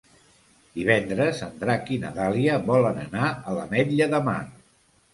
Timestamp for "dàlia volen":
2.17-3.01